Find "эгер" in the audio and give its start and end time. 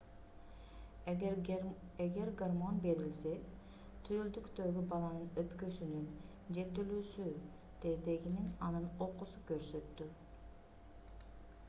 1.11-2.29